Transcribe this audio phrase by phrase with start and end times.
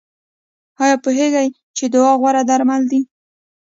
[0.83, 1.47] ایا پوهیږئ
[1.77, 2.99] چې دعا غوره درمل ده؟